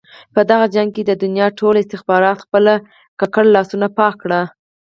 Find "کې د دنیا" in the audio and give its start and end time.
0.95-1.47